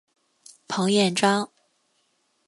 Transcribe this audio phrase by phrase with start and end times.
[0.67, 1.51] 彭彦章。